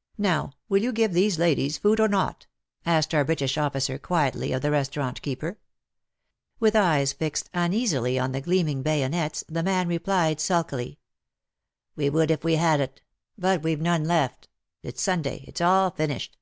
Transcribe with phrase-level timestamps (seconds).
[0.16, 2.46] "Now, will you give these ladies food— or not?"
[2.86, 5.58] asked our British ofificer quietly of the restaurant keeper.
[6.58, 10.40] WAR AND WOMEN 103 With eyes fixed uneasily on the gleaming bayonets, the man replied
[10.40, 11.00] sulkily,''
[11.96, 13.02] We would if we had it,
[13.36, 14.48] but we've none left—
[14.82, 16.38] it's Sunday— it's all finished."